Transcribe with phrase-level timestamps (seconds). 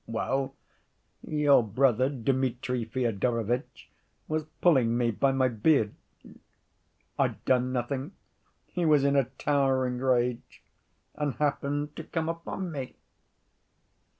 [0.07, 0.55] Well,
[1.21, 3.91] your brother Dmitri Fyodorovitch
[4.27, 5.93] was pulling me by my beard,
[7.19, 8.13] I'd done nothing,
[8.65, 10.63] he was in a towering rage
[11.13, 12.95] and happened to come upon me.